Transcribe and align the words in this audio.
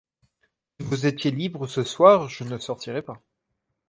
Si 0.79 0.83
vous 0.87 1.05
étiez 1.05 1.29
libre 1.29 1.67
ce 1.67 1.83
soir, 1.83 2.27
je 2.27 2.43
ne 2.43 2.57
sortirai 2.57 3.03
pas. 3.03 3.21